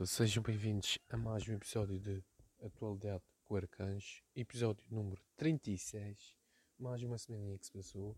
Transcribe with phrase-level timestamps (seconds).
[0.00, 2.24] Sejam bem-vindos a mais um episódio de
[2.60, 6.34] Atualidade com Arcanjo, episódio número 36.
[6.78, 8.16] Mais uma semaninha que se passou.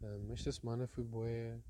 [0.00, 1.60] Um, esta semana foi bué.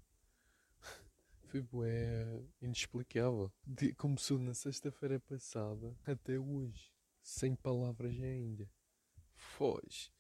[1.49, 3.53] foi bué inexplicável.
[3.67, 8.71] De, começou na sexta-feira passada até hoje, sem palavras ainda.
[9.35, 10.11] Foz.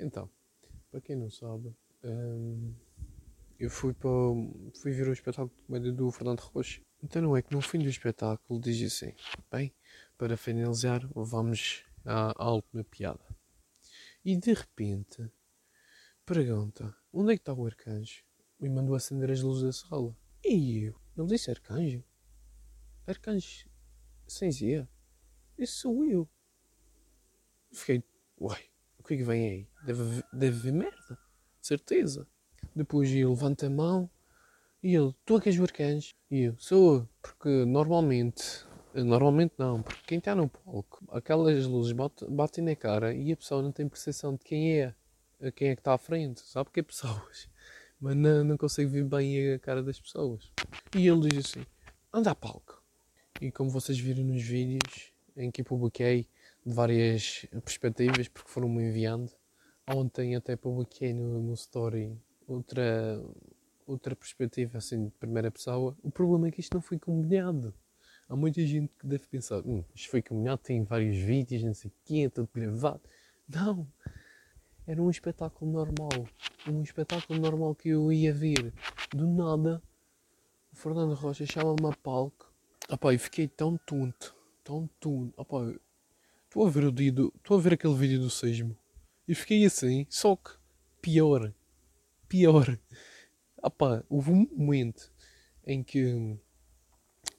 [0.00, 0.28] Então,
[0.90, 2.74] para quem não sabe, um,
[3.64, 4.10] eu fui para
[4.80, 6.82] fui ver o espetáculo de comédia do Fernando Rocha.
[7.02, 9.14] Então não é que no fim do espetáculo diz assim,
[9.50, 9.74] bem,
[10.18, 13.24] para finalizar vamos à, à última piada.
[14.22, 15.30] E de repente
[16.26, 18.22] pergunta, onde é que está o arcanjo?
[18.60, 20.14] E mandou acender as luzes da sala.
[20.44, 21.00] E eu?
[21.16, 22.04] Ele disse arcanjo?
[23.06, 23.66] Arcanjo
[24.26, 24.88] sem zia?
[25.56, 26.28] Esse sou eu.
[27.72, 28.04] Fiquei,
[28.38, 28.64] uai,
[28.98, 29.68] o que é que vem aí?
[29.86, 31.18] Deve, deve ver merda,
[31.60, 32.28] certeza.
[32.74, 34.10] Depois ele levanta a mão
[34.82, 35.66] e ele, tu é que és o?
[36.30, 41.94] E eu, sou, porque normalmente, normalmente não, porque quem está no palco, aquelas luzes
[42.28, 44.94] batem na cara e a pessoa não tem percepção de quem é,
[45.54, 47.48] quem é que está à frente, sabe que é pessoas,
[48.00, 50.50] mas não, não consegue ver bem a cara das pessoas.
[50.94, 51.64] E ele diz assim,
[52.12, 52.82] anda a palco.
[53.40, 56.28] E como vocês viram nos vídeos em que eu publiquei
[56.64, 59.32] de várias perspectivas, porque foram-me enviando,
[59.88, 63.22] ontem até publiquei no, no story outra,
[63.86, 65.96] outra perspectiva assim de primeira pessoa.
[66.02, 67.74] O problema é que isto não foi combinado.
[68.28, 71.90] Há muita gente que deve pensar, hum, isto foi combinado, tem vários vídeos, não sei
[71.90, 73.02] o quê, é tudo gravado.
[73.48, 73.86] Não!
[74.86, 76.28] Era um espetáculo normal.
[76.68, 78.72] Um espetáculo normal que eu ia ver.
[79.10, 79.82] Do nada,
[80.72, 82.52] o Fernando Rocha chama-me a palco.
[82.88, 85.32] Opa, eu fiquei tão tonto, tão tonto.
[85.36, 85.74] Opa,
[86.44, 88.76] estou a ver o dia do, estou a ver aquele vídeo do sismo.
[89.26, 90.50] E fiquei assim, só que
[91.00, 91.52] pior
[92.28, 92.78] pior.
[94.08, 95.12] Houve um momento
[95.66, 96.36] em que,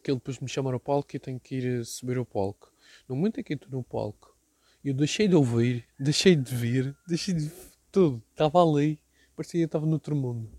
[0.04, 2.74] que ele depois me chama ao palco e eu tenho que ir subir ao palco.
[3.08, 4.36] No momento em que estou no palco,
[4.84, 7.52] eu deixei de ouvir, deixei de ver, deixei de
[7.92, 8.24] tudo.
[8.32, 9.00] Estava ali,
[9.36, 10.50] parecia que estava no outro mundo.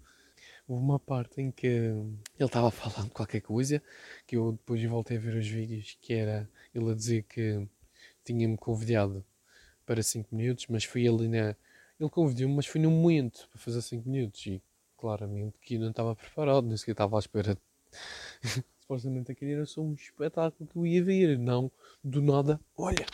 [0.68, 3.80] Houve uma parte em que ele estava falando qualquer coisa,
[4.26, 7.68] que eu depois voltei a ver os vídeos, que era ele a dizer que
[8.24, 9.24] tinha-me convidado
[9.86, 11.56] para 5 minutos, mas fui ali na,
[11.98, 14.62] ele convidou-me, mas foi num momento para fazer 5 minutos e
[14.96, 17.58] claramente que eu não estava preparado, nem sequer estava à espera.
[18.80, 21.70] Supostamente aquele era só um espetáculo que eu ia ver, não
[22.04, 22.60] do nada.
[22.76, 23.06] Olha,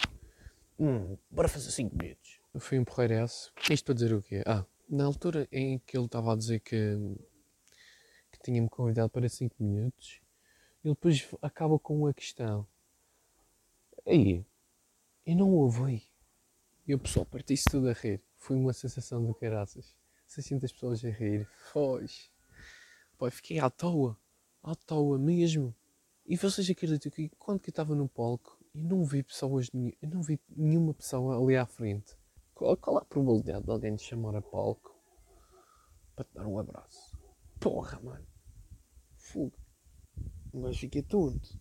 [0.78, 2.40] hum, bora fazer 5 minutos.
[2.52, 3.52] Eu fui um porreiraço.
[3.70, 4.42] Isto para dizer o quê?
[4.44, 6.98] Ah, na altura em que ele estava a dizer que,
[8.32, 10.20] que tinha-me convidado para 5 minutos,
[10.84, 12.66] ele depois acaba com uma questão.
[14.04, 14.44] Aí,
[15.24, 16.02] eu não ouvi.
[16.86, 19.94] E o pessoal partiu-se tudo a rir foi uma sensação do caraças.
[20.26, 21.48] 600 pessoas a rir.
[21.70, 22.28] Foz.
[23.16, 24.18] Pá, fiquei à toa.
[24.60, 25.72] À toa mesmo.
[26.26, 30.08] E vocês acreditam que quando que eu estava no palco e não vi pessoas, eu
[30.08, 32.16] não vi nenhuma pessoa ali à frente.
[32.52, 34.92] Qual, qual a probabilidade de alguém te chamar a palco
[36.16, 37.16] para te dar um abraço?
[37.60, 38.26] Porra, mano.
[39.14, 39.56] Fogo.
[40.52, 41.56] Mas fiquei tonto.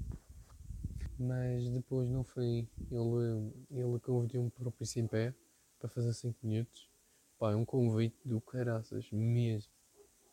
[1.20, 2.68] Mas depois não foi.
[2.90, 5.36] Ele, ele convidou-me para o Príncipe
[5.82, 6.88] para fazer 5 minutos.
[7.40, 9.72] Pá, é um convite do caraças, mesmo.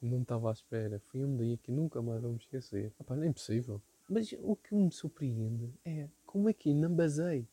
[0.01, 1.01] Não estava à espera.
[1.07, 2.93] Foi um dia que nunca mais vamos esquecer.
[3.01, 3.81] Ah, pá, não é impossível.
[4.09, 7.49] Mas o que me surpreende é como é que não basei.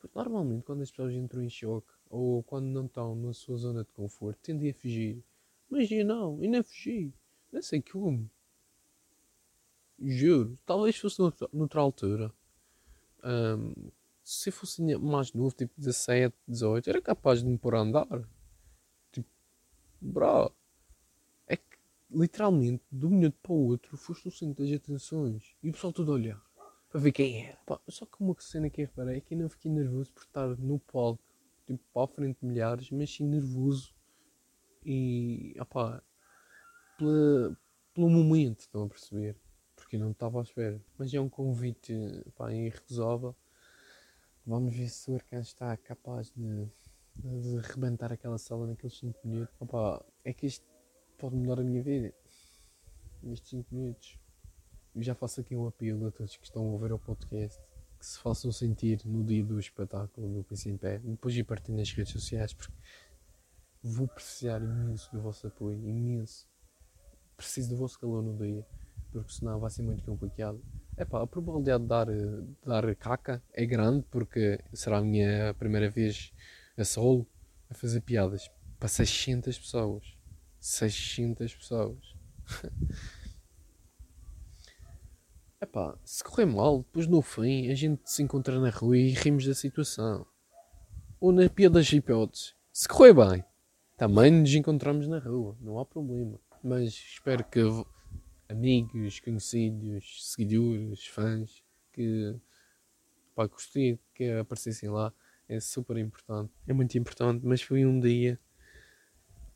[0.00, 3.84] Porque normalmente quando as pessoas entram em choque ou quando não estão na sua zona
[3.84, 5.22] de conforto tendem a fugir.
[5.68, 7.12] Mas eu não, eu não fugi.
[7.52, 8.30] Não sei como.
[10.00, 11.20] Juro, talvez fosse
[11.52, 12.32] noutra altura.
[13.24, 13.90] Um,
[14.28, 18.28] se fosse mais novo, tipo 17, 18, era capaz de me pôr a andar.
[19.10, 19.26] Tipo,
[20.02, 20.52] bro,
[21.46, 21.78] é que
[22.10, 25.94] literalmente de um minuto para o outro foste o centro das atenções e o pessoal
[25.94, 26.42] todo a olhar
[26.90, 27.56] para ver quem era.
[27.64, 30.22] Pá, só que uma cena que eu reparei é que eu não fiquei nervoso por
[30.22, 31.24] estar no palco,
[31.66, 33.94] tipo, para a frente de milhares, mas sim nervoso
[34.84, 36.02] e, opá,
[36.98, 37.58] pela,
[37.94, 39.36] pelo momento, estão a perceber?
[39.74, 40.78] Porque eu não estava à espera.
[40.98, 41.94] Mas é um convite,
[42.36, 43.34] pá, irrecusável
[44.48, 46.66] Vamos ver se o Arcanjo está capaz de,
[47.16, 49.54] de rebentar aquela sala naqueles 5 minutos.
[49.60, 50.64] Opa, é que isto
[51.18, 52.14] pode mudar a minha vida.
[53.22, 54.18] Nestes 5 minutos.
[54.96, 57.60] Já faço aqui um apelo a todos que estão a ouvir o podcast
[57.98, 60.98] que se façam sentir no dia do espetáculo do Príncipe em Pé.
[60.98, 62.72] Depois ir partir nas redes sociais porque
[63.82, 66.48] vou precisar imenso do vosso apoio, imenso.
[67.36, 68.66] Preciso do vosso calor no dia,
[69.12, 70.58] porque senão vai ser muito complicado.
[70.98, 75.88] Epá, a probabilidade de dar, de dar caca é grande porque será a minha primeira
[75.88, 76.32] vez
[76.76, 77.24] a solo
[77.70, 78.50] a fazer piadas
[78.80, 80.18] para 600 pessoas.
[80.58, 81.98] 600 pessoas.
[85.60, 89.46] Epá, se correr mal, depois no fim a gente se encontra na rua e rimos
[89.46, 90.26] da situação.
[91.20, 93.44] Ou na pior das hipóteses, se correr bem,
[93.96, 96.40] também nos encontramos na rua, não há problema.
[96.62, 97.60] Mas espero que
[98.48, 101.62] amigos, conhecidos, seguidores, fãs,
[101.92, 102.34] que
[103.34, 105.12] pá, gostei que aparecessem lá.
[105.48, 106.52] É super importante.
[106.66, 108.38] É muito importante, mas foi um dia.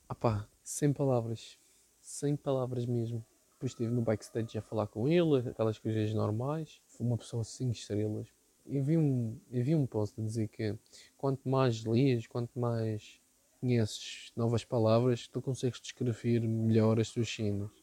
[0.08, 1.58] Ah pá, sem palavras.
[2.00, 3.24] Sem palavras mesmo.
[3.52, 6.80] Depois estive no backstage a falar com ele, aquelas coisas normais.
[6.86, 8.28] Foi uma pessoa 5 estrelas.
[8.66, 10.76] Eu vi, um, eu vi um post a dizer que
[11.18, 13.20] quanto mais lias, quanto mais
[13.60, 17.81] conheces novas palavras, tu consegues descrever melhor as tuas cenas.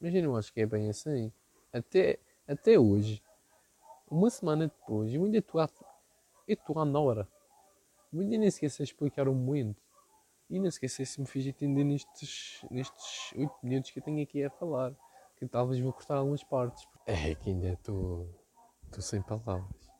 [0.00, 1.32] Mas eu não acho que é bem assim.
[1.72, 3.22] Até, até hoje,
[4.10, 5.68] uma semana depois, eu ainda estou a,
[6.46, 7.28] estou na hora.
[8.12, 9.82] Eu ainda nem esqueci de explicar o momento.
[10.48, 14.44] E não esqueci se me fiz entender nestes, nestes 8 minutos que eu tenho aqui
[14.44, 14.94] a falar.
[15.36, 16.86] Que talvez vou cortar algumas partes.
[17.04, 18.28] É que ainda estou.
[18.98, 19.90] Sem palavras.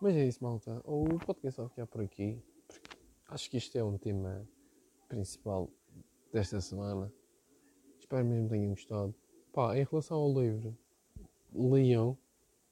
[0.00, 0.80] Mas é isso, malta.
[0.84, 2.40] O podcast vai ficar por aqui.
[3.28, 4.46] Acho que este é um tema
[5.08, 5.68] principal
[6.32, 7.10] desta semana.
[8.06, 9.12] Espero mesmo que tenham gostado.
[9.52, 10.78] Pá, em relação ao livro,
[11.52, 12.16] Leão,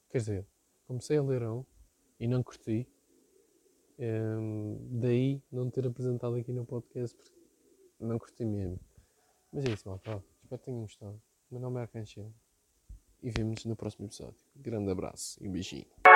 [0.09, 0.47] quer dizer,
[0.87, 1.65] comecei a ler um
[2.17, 2.87] e não curti.
[3.99, 7.33] Um, daí não ter apresentado aqui no podcast porque
[7.99, 8.79] não curti mesmo.
[9.51, 10.23] Mas é isso, malta.
[10.41, 11.21] Espero que tenham gostado.
[11.51, 12.31] Meu nome é Arcanchel
[13.21, 14.39] e vemos-nos no próximo episódio.
[14.55, 16.14] Grande abraço e um beijinho.